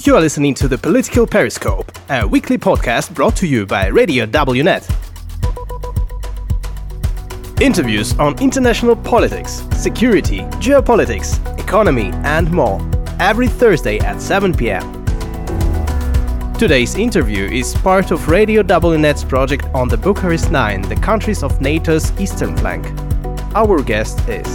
[0.00, 4.26] You are listening to the Political Periscope, a weekly podcast brought to you by Radio
[4.26, 4.88] WNet.
[7.60, 12.80] Interviews on international politics, security, geopolitics, economy, and more,
[13.18, 14.86] every Thursday at 7 pm.
[16.54, 21.60] Today's interview is part of Radio WNet's project on the Bucharest 9, the countries of
[21.60, 22.86] NATO's eastern flank.
[23.56, 24.46] Our guest is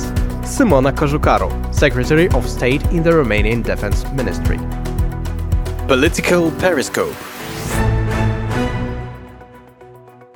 [0.48, 4.58] Simona Cojocaru, Secretary of State in the Romanian Defense Ministry.
[5.88, 7.16] Political Periscope.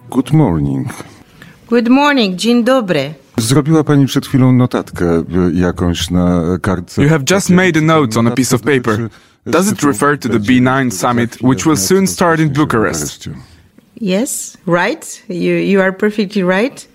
[0.10, 0.88] Good morning.
[1.70, 3.14] Good morning, dzień dobry.
[3.38, 7.04] Zrobiła pani przed chwilą notatkę jakąś na kartce.
[7.04, 9.10] You have just made a note on a piece of paper.
[9.46, 13.30] Does it refer to the B9 summit, which will soon start in Bucharest?
[14.02, 15.24] Yes, right.
[15.30, 16.88] You you are perfectly right.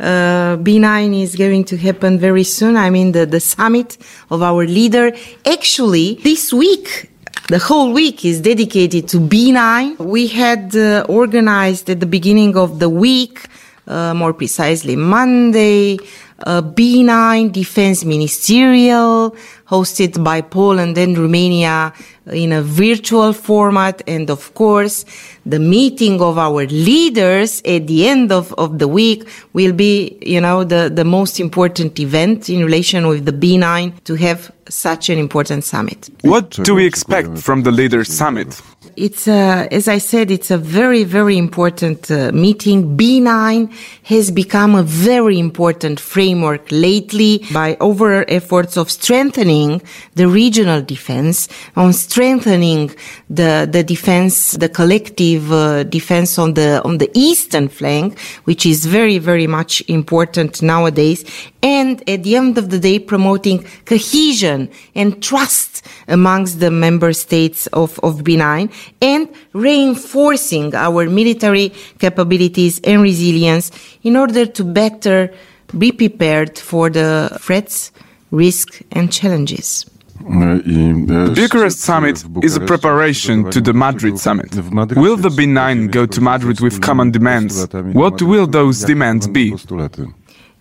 [0.00, 2.76] Uh, B9 is going to happen very soon.
[2.76, 3.96] I mean, the, the summit
[4.28, 5.12] of our leader.
[5.46, 7.10] Actually, this week,
[7.48, 9.98] the whole week is dedicated to B9.
[9.98, 13.46] We had uh, organized at the beginning of the week,
[13.86, 15.98] uh, more precisely Monday,
[16.44, 19.34] a B9 Defense Ministerial
[19.66, 21.92] hosted by Poland and Romania
[22.26, 24.02] in a virtual format.
[24.06, 25.04] And of course,
[25.46, 30.40] the meeting of our leaders at the end of, of the week will be, you
[30.40, 35.18] know, the, the most important event in relation with the B9 to have such an
[35.18, 36.10] important summit.
[36.22, 38.60] What do we expect from the Leaders Summit?
[38.96, 42.96] It's a, as I said, it's a very, very important uh, meeting.
[42.96, 43.72] B9
[44.04, 49.82] has become a very important framework lately by overall efforts of strengthening
[50.14, 52.90] the regional defense, on strengthening
[53.30, 58.86] the, the defense, the collective uh, defense on the, on the eastern flank, which is
[58.86, 61.24] very, very much important nowadays.
[61.62, 67.66] And at the end of the day, promoting cohesion and trust amongst the member states
[67.68, 73.70] of, of B9 and reinforcing our military capabilities and resilience
[74.02, 75.32] in order to better
[75.76, 77.92] be prepared for the threats,
[78.30, 79.86] risks, and challenges.
[80.20, 84.54] The Bucharest summit is a preparation to the Madrid summit.
[84.54, 87.66] Will the B9 go to Madrid with common demands?
[87.92, 89.54] What will those demands be?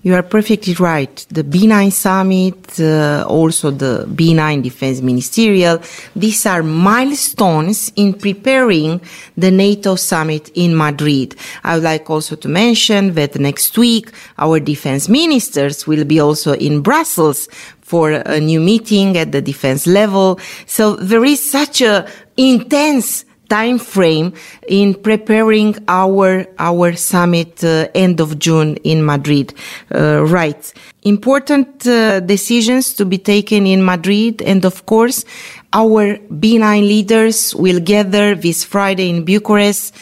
[0.04, 1.26] You are perfectly right.
[1.30, 5.82] The B9 summit, uh, also the B9 defense ministerial,
[6.14, 9.00] these are milestones in preparing
[9.38, 11.36] the NATO summit in Madrid.
[11.64, 16.54] I would like also to mention that next week our defense ministers will be also
[16.54, 17.48] in Brussels
[17.80, 20.38] for a new meeting at the defense level.
[20.66, 24.34] So there is such a intense time frame
[24.68, 29.54] in preparing our our summit uh, end of June in Madrid.
[29.94, 30.74] Uh, right,
[31.04, 35.26] important uh, decisions to be taken in Madrid, and of course,
[35.74, 39.94] our B9 leaders will gather this Friday in Bucharest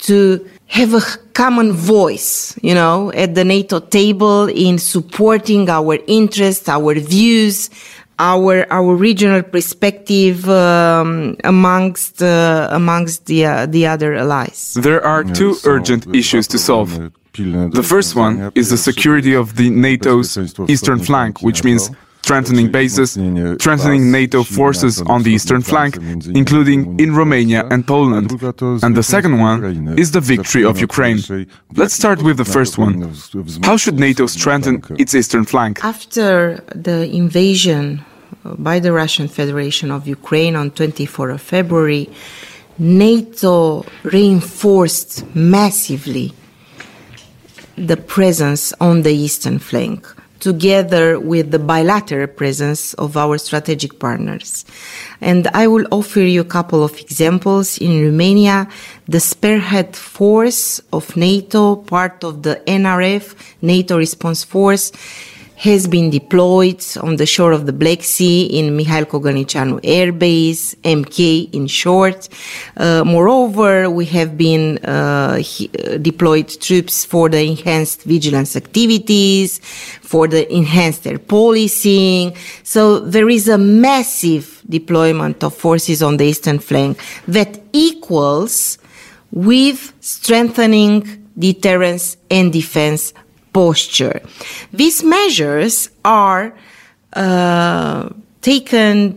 [0.00, 1.02] to have a
[1.32, 7.70] common voice, you know, at the NATO table in supporting our interests, our views,
[8.20, 14.74] our our regional perspective um, amongst uh, amongst the uh, the other allies.
[14.74, 16.90] There are two urgent issues to solve.
[17.78, 20.36] The first one is the security of the NATO's
[20.68, 21.90] eastern flank, which means
[22.22, 23.10] strengthening bases,
[23.60, 25.96] strengthening NATO forces on the eastern flank,
[26.42, 28.30] including in Romania and Poland.
[28.84, 29.58] And the second one
[29.98, 31.18] is the victory of Ukraine.
[31.80, 32.94] Let's start with the first one.
[33.68, 35.74] How should NATO strengthen its eastern flank?
[35.84, 37.84] After the invasion
[38.44, 42.08] by the Russian Federation of Ukraine on 24 of February,
[42.78, 46.32] NATO reinforced massively
[47.76, 50.06] the presence on the eastern flank
[50.40, 54.64] together with the bilateral presence of our strategic partners.
[55.20, 57.78] And I will offer you a couple of examples.
[57.78, 58.68] In Romania,
[59.06, 64.92] the spearhead force of NATO, part of the NRF, NATO Response Force,
[65.60, 70.74] has been deployed on the shore of the Black Sea in Mihail Kogalniceanu Air Base,
[70.76, 72.30] MK in short.
[72.78, 79.58] Uh, moreover, we have been uh, he, uh, deployed troops for the enhanced vigilance activities,
[80.00, 82.34] for the enhanced air policing.
[82.62, 86.98] So there is a massive deployment of forces on the eastern flank
[87.28, 88.78] that equals
[89.30, 93.12] with strengthening deterrence and defense
[93.52, 94.20] posture.
[94.72, 96.54] These measures are
[97.12, 98.08] uh,
[98.40, 99.16] taken,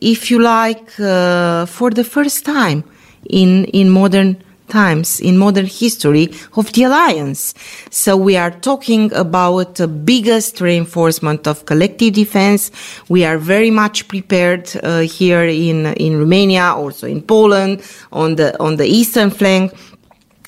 [0.00, 2.84] if you like, uh, for the first time
[3.28, 4.36] in in modern
[4.68, 7.54] times in modern history of the alliance.
[7.90, 12.70] So we are talking about the biggest reinforcement of collective defense.
[13.08, 18.58] We are very much prepared uh, here in in Romania, also in Poland, on the
[18.58, 19.72] on the eastern flank,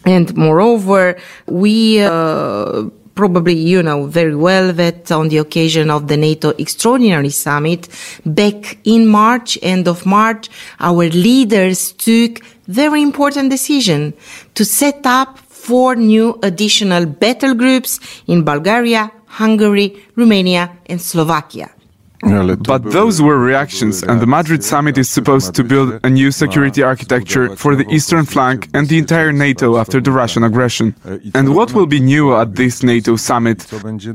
[0.05, 1.17] and moreover,
[1.47, 2.01] we.
[2.01, 7.89] Uh, probably you know very well that on the occasion of the NATO Extraordinary Summit
[8.25, 10.51] back in March, end of March,
[10.81, 14.15] our leaders took very important decision
[14.55, 21.71] to set up four new additional battle groups in Bulgaria, Hungary, Romania, and Slovakia.
[22.25, 26.83] But those were reactions, and the Madrid summit is supposed to build a new security
[26.83, 30.95] architecture for the eastern flank and the entire NATO after the Russian aggression.
[31.35, 33.67] And what will be new at this NATO summit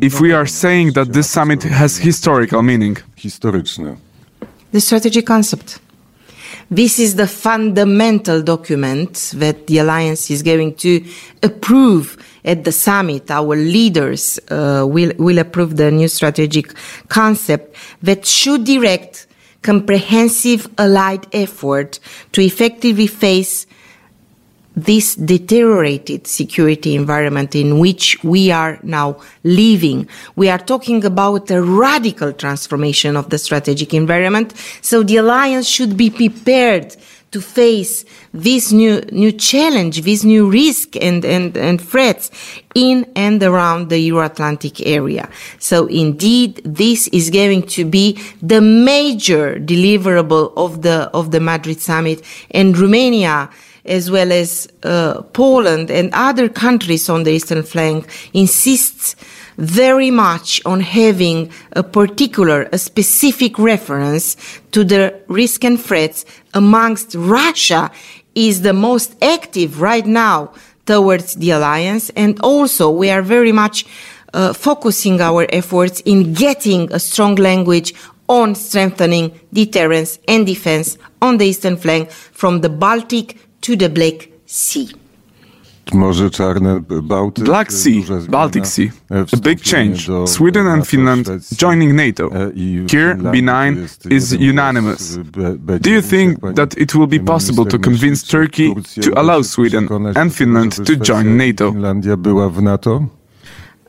[0.01, 2.97] if we are saying that this summit has historical meaning?
[4.71, 5.79] The strategy concept.
[6.71, 11.03] This is the fundamental document that the alliance is going to
[11.41, 13.31] approve at the summit.
[13.31, 16.71] Our leaders uh, will, will approve the new strategic
[17.07, 19.25] concept that should direct
[19.63, 21.99] comprehensive allied effort
[22.33, 23.65] to effectively face
[24.75, 30.07] this deteriorated security environment in which we are now living.
[30.35, 34.53] We are talking about a radical transformation of the strategic environment.
[34.81, 36.95] So the alliance should be prepared
[37.31, 42.31] to face this new new challenge, this new risk and, and, and threats
[42.73, 45.29] in and around the Euro-Atlantic area.
[45.59, 51.81] So indeed, this is going to be the major deliverable of the of the Madrid
[51.81, 53.49] summit and Romania
[53.85, 59.15] as well as uh, Poland and other countries on the eastern flank, insists
[59.57, 64.37] very much on having a particular, a specific reference
[64.71, 67.91] to the risk and threats amongst Russia
[68.35, 70.53] is the most active right now
[70.85, 72.09] towards the alliance.
[72.15, 73.85] And also we are very much
[74.33, 77.93] uh, focusing our efforts in getting a strong language
[78.29, 83.37] on strengthening deterrence and defense on the eastern flank from the Baltic
[83.69, 84.89] to the Black Sea.
[85.91, 90.07] Black Sea, Baltic Sea, a big change.
[90.27, 91.25] Sweden and Finland
[91.55, 92.29] joining NATO.
[92.53, 95.17] Here, B9 is unanimous.
[95.81, 100.33] Do you think that it will be possible to convince Turkey to allow Sweden and
[100.33, 101.73] Finland to join NATO?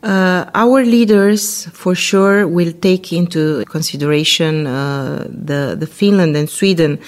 [0.03, 6.99] Uh, our leaders, for sure, will take into consideration uh, the the Finland and Sweden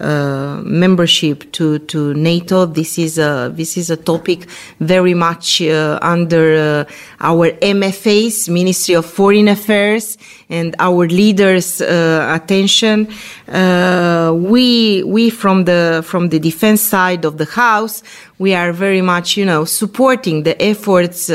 [0.00, 2.66] uh, membership to, to NATO.
[2.66, 4.46] This is a this is a topic
[4.80, 10.16] very much uh, under uh, our MFA's Ministry of Foreign Affairs
[10.48, 13.08] and our leaders' uh, attention.
[13.46, 18.02] Uh, we we from the from the defense side of the house
[18.38, 21.28] we are very much you know supporting the efforts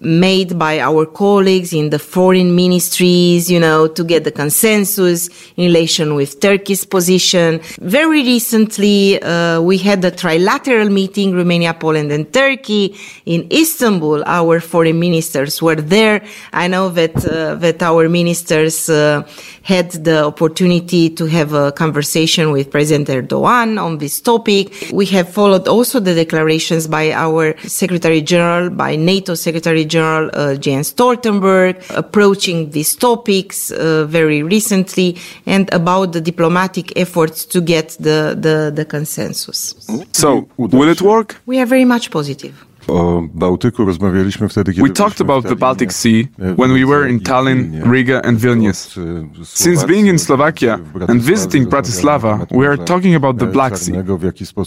[0.00, 5.66] made by our colleagues in the foreign ministries you know to get the consensus in
[5.66, 7.60] relation with Turkey's position.
[7.80, 14.22] Very very recently, uh, we had a trilateral meeting, Romania, Poland, and Turkey in Istanbul.
[14.24, 16.22] Our foreign ministers were there.
[16.50, 19.22] I know that uh, that our ministers uh,
[19.62, 24.64] had the opportunity to have a conversation with President Erdogan on this topic.
[25.00, 30.54] We have followed also the declarations by our Secretary General, by NATO Secretary General uh,
[30.64, 37.89] Jens Stoltenberg, approaching these topics uh, very recently, and about the diplomatic efforts to get
[37.96, 39.74] the, the, the consensus.
[40.12, 41.36] So, will it work?
[41.46, 42.54] We are very much positive.
[42.88, 47.20] O Bałtyku rozmawialiśmy wtedy, kiedy We talked about the Baltic Sea when we were in
[47.20, 48.98] Tallinn, Riga and Vilnius.
[49.44, 50.78] Since being in Slovakia
[51.08, 53.92] and visiting Bratislava, we are talking about the Black Sea.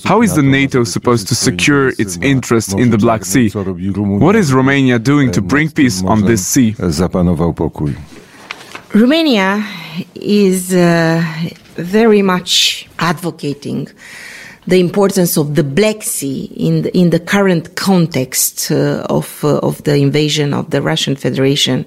[0.06, 3.50] How is the NATO supposed to secure its interests in the Black Sea?
[4.20, 6.76] What is Romania doing to bring peace on this sea?
[8.94, 9.64] Romania
[10.16, 11.24] is uh,
[11.76, 13.88] very much advocating
[14.66, 19.58] the importance of the Black Sea in the, in the current context uh, of uh,
[19.60, 21.86] of the invasion of the Russian Federation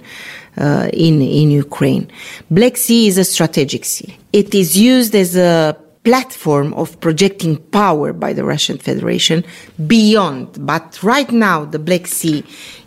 [0.59, 2.11] uh, in in Ukraine.
[2.51, 4.17] Black Sea is a strategic sea.
[4.33, 9.45] It is used as a platform of projecting power by the Russian Federation
[9.89, 10.65] beyond.
[10.65, 12.45] But right now, the Black Sea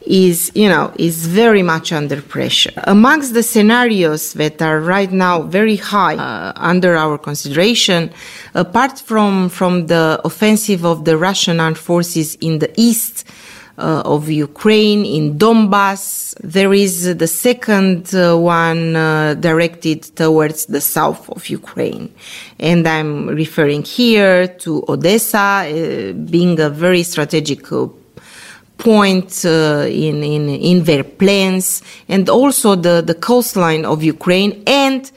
[0.10, 2.74] is, you know, is very much under pressure.
[2.86, 8.12] Amongst the scenarios that are right now very high uh, under our consideration,
[8.56, 13.24] apart from, from the offensive of the Russian armed forces in the east,
[13.78, 16.36] uh, of Ukraine in Donbass.
[16.44, 22.14] There is the second uh, one uh, directed towards the south of Ukraine.
[22.60, 27.88] And I'm referring here to Odessa uh, being a very strategic uh,
[28.80, 35.12] point uh, in, in, in their plans and also the, the coastline of Ukraine and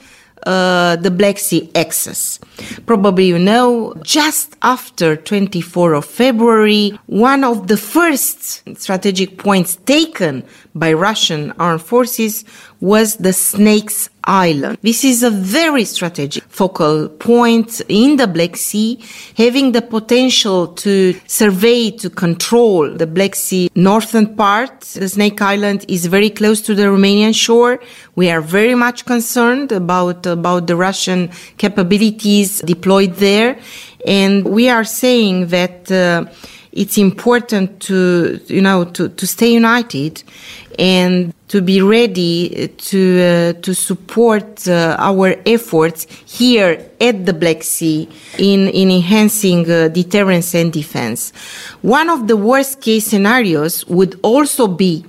[0.45, 2.41] uh, the Black Sea access.
[2.87, 10.45] Probably you know, just after 24 of February, one of the first strategic points taken
[10.75, 12.45] by Russian armed forces
[12.81, 14.79] was the Snakes Island.
[14.83, 18.99] This is a very strategic focal point in the Black Sea,
[19.37, 24.81] having the potential to survey, to control the Black Sea northern part.
[24.81, 27.81] The Snake Island is very close to the Romanian shore.
[28.17, 33.59] We are very much concerned about, about the Russian capabilities deployed there.
[34.07, 36.27] And we are saying that uh,
[36.73, 40.23] it's important to, you know, to, to stay united
[40.79, 47.63] and to be ready to uh, to support uh, our efforts here at the Black
[47.63, 51.31] Sea in in enhancing uh, deterrence and defense.
[51.83, 55.05] One of the worst case scenarios would also be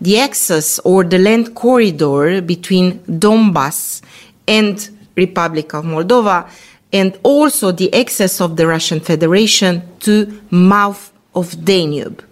[0.00, 4.00] the access or the land corridor between Donbass
[4.48, 6.48] and Republic of Moldova
[6.92, 12.22] and also the access of the Russian Federation to mouth of Danube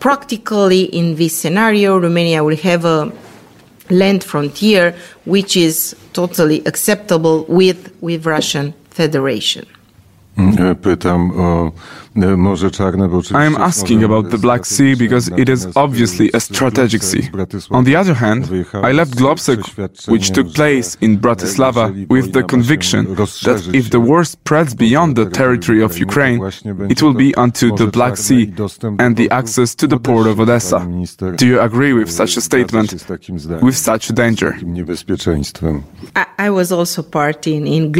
[0.00, 3.12] practically in this scenario, Romania will have a
[3.90, 4.94] land frontier
[5.24, 9.66] which is totally acceptable with, with Russian Federation.
[10.36, 11.72] Pytam
[12.24, 16.30] o Morze Czarne, bo I am asking about the Black Sea because it is obviously
[16.34, 17.28] a strategic sea.
[17.70, 19.60] On the other hand, I left Globsec,
[20.08, 25.28] which took place in Bratislava, with the conviction that if the war spreads beyond the
[25.30, 26.40] territory of Ukraine,
[26.88, 28.52] it will be onto the Black Sea
[28.98, 30.78] and the access to the port of Odessa.
[31.36, 32.92] Do you agree with such a statement,
[33.62, 34.56] with such a danger?
[36.16, 37.92] I, I was also part in, in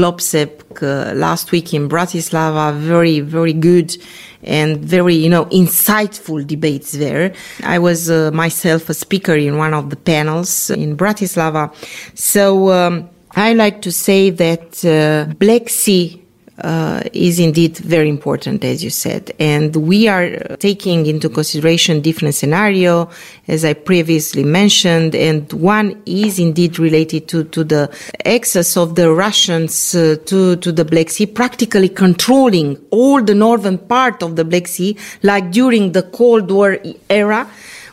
[0.83, 3.97] Uh, last week in Bratislava, very, very good
[4.43, 7.35] and very, you know, insightful debates there.
[7.65, 11.75] I was uh, myself a speaker in one of the panels in Bratislava.
[12.15, 16.25] So, um, I like to say that uh, Black Sea
[16.61, 19.33] uh, is indeed very important, as you said.
[19.39, 23.11] And we are taking into consideration different scenario,
[23.47, 27.91] as I previously mentioned, and one is indeed related to, to the
[28.25, 33.79] access of the Russians uh, to, to the Black Sea, practically controlling all the northern
[33.79, 37.49] part of the Black Sea, like during the Cold War era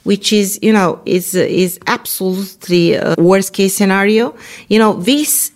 [0.05, 4.36] which is, you know, is, is absolutely a worst case scenario.
[4.69, 5.51] You know, this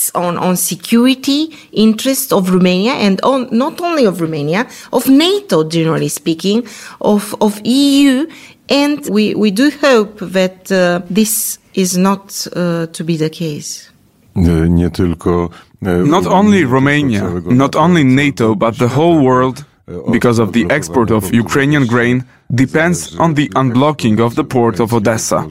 [0.00, 5.64] impacts on, on security interests of Romania and on, not only of Romania, of NATO,
[5.64, 6.66] generally speaking,
[7.00, 8.26] of, of EU.
[8.68, 13.90] And we, we do hope that uh, this is not uh, to be the case.
[15.82, 19.64] Not only Romania, not only NATO, but the whole world
[20.10, 24.92] because of the export of Ukrainian grain, depends on the unblocking of the port of
[24.92, 25.42] Odessa,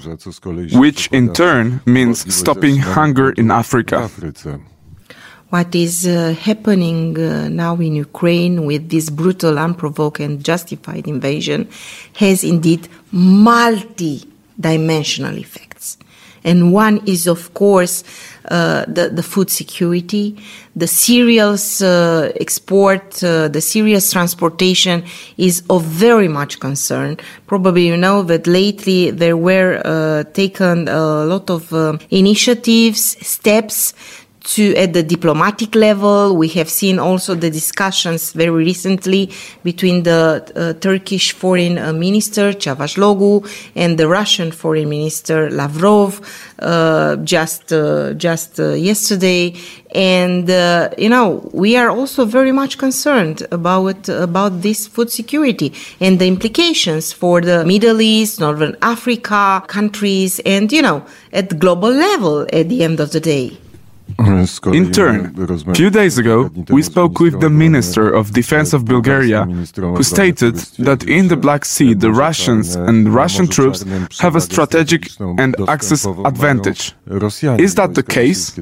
[0.73, 4.09] which in turn means stopping hunger in Africa.
[5.49, 11.67] What is uh, happening uh, now in Ukraine with this brutal, unprovoked, and justified invasion
[12.17, 15.68] has indeed multi dimensional effects.
[16.43, 18.03] And one is, of course,
[18.49, 20.35] uh, the, the food security,
[20.75, 25.03] the cereals uh, export, uh, the cereals transportation
[25.37, 27.17] is of very much concern.
[27.47, 33.93] Probably you know that lately there were uh, taken a lot of uh, initiatives, steps
[34.43, 36.35] to at the diplomatic level.
[36.35, 39.31] We have seen also the discussions very recently
[39.63, 46.21] between the uh, Turkish foreign uh, minister Cavusoglu and the Russian foreign minister Lavrov
[46.59, 49.55] uh, just uh, just uh, yesterday.
[49.93, 55.73] And uh, you know we are also very much concerned about about this food security
[55.99, 61.89] and the implications for the Middle East, Northern Africa countries, and you know at global
[61.89, 63.57] level at the end of the day.
[64.19, 65.33] In turn,
[65.67, 70.55] a few days ago, we spoke with the Minister of Defense of Bulgaria, who stated
[70.87, 73.85] that in the Black Sea, the Russians and Russian troops
[74.19, 76.93] have a strategic and access advantage.
[77.67, 78.59] Is that the case?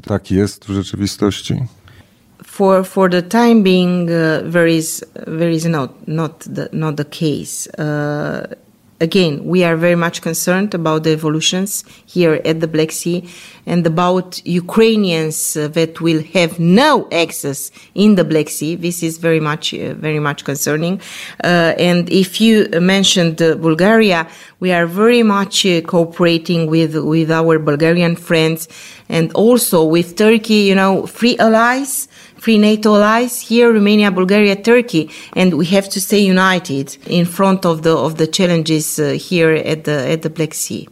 [2.44, 7.06] For, for the time being, uh, there is, there is not, not, the, not the
[7.06, 7.68] case.
[7.68, 8.56] Uh,
[9.00, 13.28] again, we are very much concerned about the evolutions here at the Black Sea
[13.66, 18.76] and about Ukrainians uh, that will have no access in the Black Sea.
[18.76, 21.02] This is very much, uh, very much concerning.
[21.44, 24.28] Uh, and if you mentioned uh, Bulgaria,
[24.60, 28.68] we are very much uh, cooperating with, with our Bulgarian friends
[29.10, 32.08] and also with Turkey, you know, free allies
[32.48, 36.88] free NATO allies here, Romania, Bulgaria, Turkey, and we have to stay united
[37.20, 40.84] in front of the of the challenges uh, here at the at the Black Sea.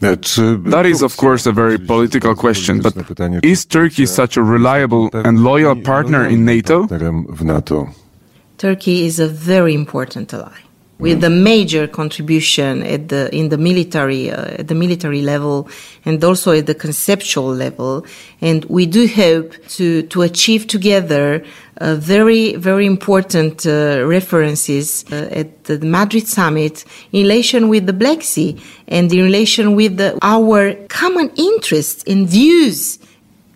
[0.00, 2.94] That is, of course, a very political question, but
[3.54, 6.76] is Turkey such a reliable and loyal partner in NATO?
[8.66, 10.65] Turkey is a very important ally
[10.98, 15.68] with a major contribution at the in the military uh, at the military level
[16.04, 18.06] and also at the conceptual level.
[18.40, 21.44] And we do hope to to achieve together
[21.78, 27.92] uh, very very important uh, references uh, at the Madrid summit in relation with the
[27.92, 32.98] Black Sea and in relation with the, our common interests and views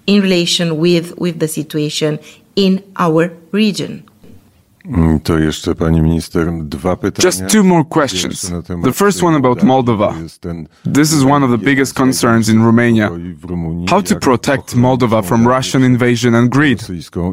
[0.07, 2.19] in relation with with the situation
[2.55, 4.05] in our region
[5.23, 7.31] to jeszcze, pani minister, dwa pytania.
[7.31, 8.53] Just two more questions.
[8.85, 10.15] The first one about Moldova.
[10.93, 13.11] This is one of the biggest concerns in Romania.
[13.91, 16.87] How to protect Moldova from Russian invasion and greed?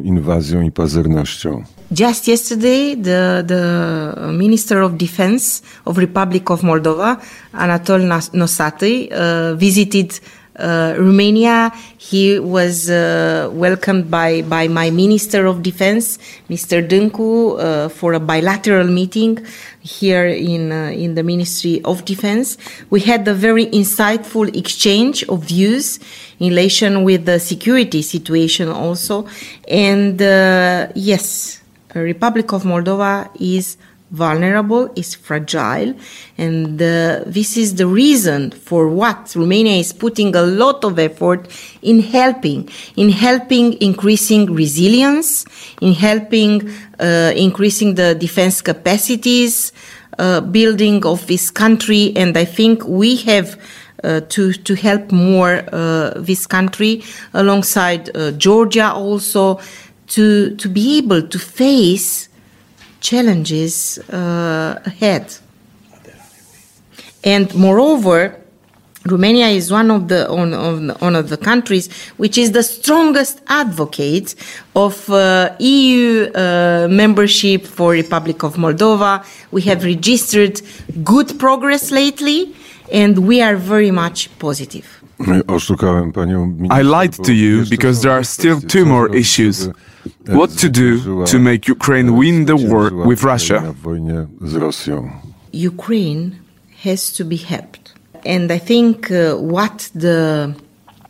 [0.04, 1.64] inwazją i pazernością.
[1.90, 7.16] Just yesterday, the, the Minister of Defense of Republic of Moldova,
[7.52, 8.00] Anatol
[8.34, 10.20] Nosati, uh, visited
[10.58, 11.72] uh, Romania.
[11.96, 16.18] He was uh, welcomed by, by my Minister of Defense,
[16.50, 16.86] Mr.
[16.86, 19.38] Dîncu, uh, for a bilateral meeting
[19.80, 22.58] here in, uh, in the Ministry of Defense.
[22.90, 26.00] We had a very insightful exchange of views
[26.38, 29.26] in relation with the security situation also.
[29.68, 31.62] And uh, yes,
[31.94, 33.76] Republic of Moldova is
[34.10, 35.94] vulnerable, is fragile,
[36.38, 41.48] and uh, this is the reason for what Romania is putting a lot of effort
[41.82, 45.44] in helping, in helping increasing resilience,
[45.82, 49.72] in helping uh, increasing the defense capacities,
[50.18, 53.58] uh, building of this country, and I think we have.
[54.04, 57.02] Uh, to to help more uh, this country
[57.34, 59.58] alongside uh, Georgia also
[60.06, 62.28] to to be able to face
[63.00, 65.34] challenges uh, ahead.
[67.24, 68.36] And moreover,
[69.06, 73.40] Romania is one of the one of, one of the countries which is the strongest
[73.46, 74.34] advocate
[74.74, 79.24] of uh, EU uh, membership for Republic of Moldova.
[79.50, 80.60] We have registered
[81.04, 82.54] good progress lately,
[82.92, 84.97] and we are very much positive.
[86.70, 89.68] I lied to you because there are still two more issues
[90.26, 93.74] what to do to make Ukraine win the war with Russia.
[95.52, 96.40] Ukraine
[96.82, 97.94] has to be helped.
[98.24, 100.54] And I think uh, what the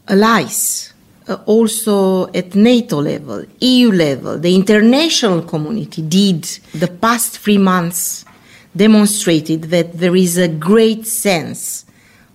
[0.09, 0.93] allies,
[1.27, 6.45] uh, also at NATO level, EU level, the international community did
[6.75, 8.25] the past three months
[8.77, 11.85] demonstrated that there is a great sense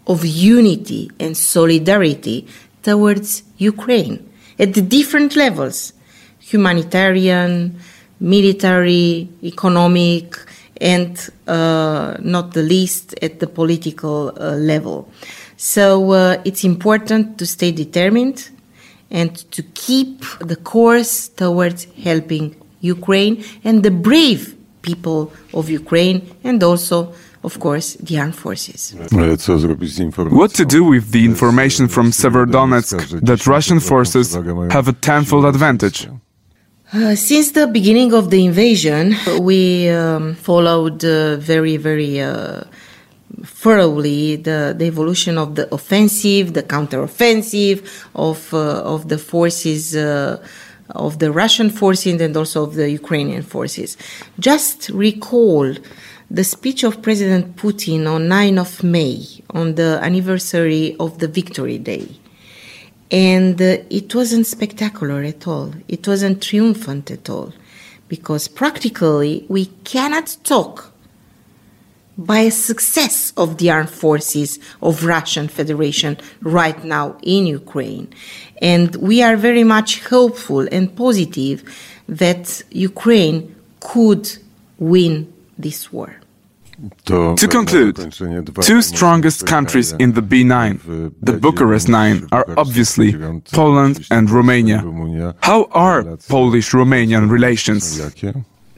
[0.08, 2.48] of unity and solidarity
[2.82, 5.94] towards Ukraine at the different levels
[6.40, 7.80] humanitarian,
[8.20, 10.38] military, economic,
[10.82, 15.10] and uh, not the least at the political uh, level.
[15.58, 18.50] So uh, it's important to stay determined
[19.10, 26.62] and to keep the course towards helping Ukraine and the brave people of Ukraine and
[26.62, 28.96] also of course, the armed forces.
[30.42, 34.34] What to do with the information from Severodonetsk that Russian forces
[34.72, 36.08] have a tenfold advantage?
[36.94, 42.62] Uh, since the beginning of the invasion, we um, followed uh, very, very uh,
[43.44, 50.38] thoroughly the, the evolution of the offensive, the counteroffensive of uh, of the forces uh,
[50.92, 53.98] of the Russian forces and also of the Ukrainian forces.
[54.40, 55.74] Just recall
[56.34, 61.78] the speech of President Putin on 9 of May, on the anniversary of the Victory
[61.78, 62.08] Day.
[63.12, 65.76] And uh, it wasn't spectacular at all.
[65.88, 67.54] It wasn't triumphant at all.
[68.08, 70.92] Because practically, we cannot talk
[72.18, 78.12] by a success of the armed forces of Russian Federation right now in Ukraine.
[78.60, 81.64] And we are very much hopeful and positive
[82.10, 84.36] that Ukraine could
[84.80, 86.23] win this war.
[87.06, 87.96] To conclude,
[88.62, 93.14] two strongest countries in the B9, the Bucharest Nine, are obviously
[93.52, 94.84] Poland and Romania.
[95.42, 98.00] How are Polish-Romanian relations?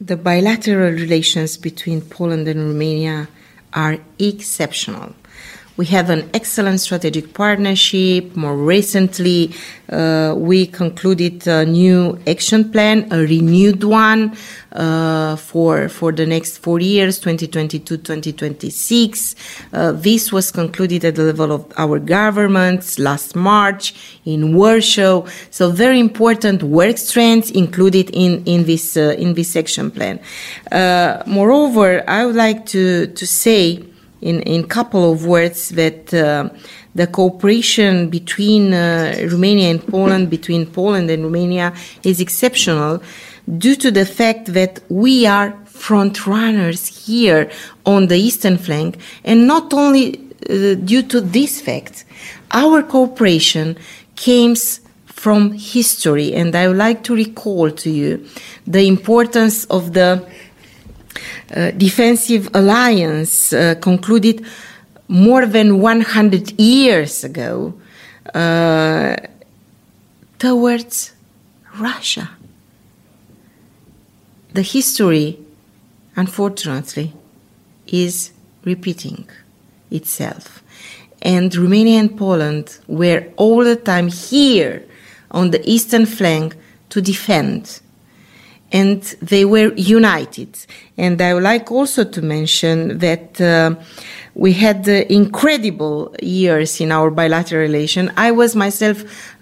[0.02, 3.28] The bilateral relations between Poland and Romania
[3.74, 5.14] are exceptional.
[5.78, 8.34] We have an excellent strategic partnership.
[8.38, 9.54] More recently,
[9.90, 14.38] uh, we concluded a new action plan, a renewed one
[14.72, 19.36] uh, for for the next four years, 2022-2026.
[19.74, 25.26] Uh, this was concluded at the level of our governments last March in Warsaw.
[25.52, 30.22] So very important work strands included in in this uh, in this action plan.
[30.72, 33.84] Uh, moreover, I would like to to say
[34.26, 36.50] in in couple of words that uh,
[36.96, 43.02] the cooperation between uh, Romania and Poland, between Poland and Romania, is exceptional
[43.46, 47.50] due to the fact that we are front runners here
[47.86, 50.06] on the eastern flank, and not only
[50.50, 52.06] uh, due to this fact,
[52.52, 53.78] our cooperation
[54.16, 58.26] comes from history, and I would like to recall to you
[58.66, 60.26] the importance of the
[61.78, 64.46] defensive alliance uh, concluded
[65.08, 67.74] more than 100 years ago
[68.34, 69.16] uh,
[70.40, 71.14] towards
[71.80, 72.30] Russia.
[74.54, 75.38] The history,
[76.16, 77.14] unfortunately,
[77.88, 78.32] is
[78.64, 79.28] repeating
[79.92, 80.64] itself.
[81.22, 84.86] And Romania and Poland were all the time here
[85.32, 86.56] on the eastern flank
[86.90, 87.82] to defend
[88.76, 90.52] and they were united.
[90.98, 93.76] And I would like also to mention that uh,
[94.34, 98.12] we had uh, incredible years in our bilateral relation.
[98.18, 98.98] I was myself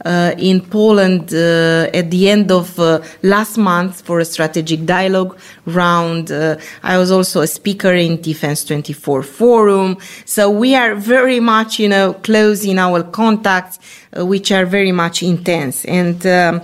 [0.06, 5.36] uh, in Poland uh, at the end of uh, last month for a strategic dialogue
[5.65, 6.32] round.
[6.32, 9.98] Uh, I was also a speaker in Defense 24 forum.
[10.26, 13.80] So we are very much, you know, close in our contacts,
[14.15, 15.86] which are very much intense.
[15.86, 16.62] And um,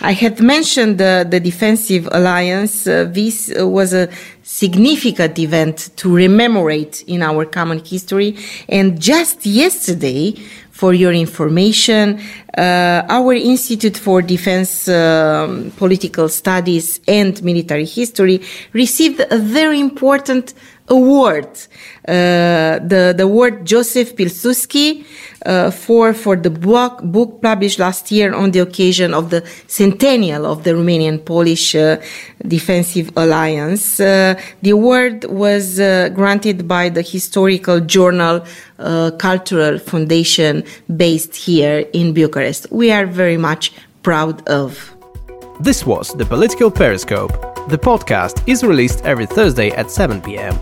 [0.00, 2.86] I had mentioned the, the defensive alliance.
[2.86, 4.08] Uh, this uh, was a
[4.42, 8.36] significant event to rememorate in our common history.
[8.68, 10.34] And just yesterday,
[10.70, 12.20] for your information,
[12.56, 18.40] uh, our Institute for Defense um, Political Studies and Military History
[18.72, 20.54] received a very important
[20.88, 21.48] award,
[22.06, 25.04] uh, the the award Joseph Pilsudski
[25.46, 30.46] uh, for for the book book published last year on the occasion of the centennial
[30.46, 32.00] of the Romanian Polish uh,
[32.46, 34.00] Defensive Alliance.
[34.00, 38.44] Uh, the award was uh, granted by the historical journal
[38.78, 40.64] uh, Cultural Foundation
[40.96, 42.66] based here in Bucharest.
[42.70, 43.72] We are very much
[44.02, 44.94] proud of.
[45.60, 47.32] This was the Political Periscope.
[47.68, 50.54] The podcast is released every Thursday at 7 p.m.